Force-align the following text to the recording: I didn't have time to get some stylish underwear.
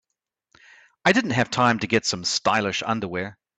I 1.05 1.11
didn't 1.13 1.29
have 1.37 1.51
time 1.51 1.77
to 1.77 1.85
get 1.85 2.07
some 2.07 2.23
stylish 2.23 2.81
underwear. 2.83 3.37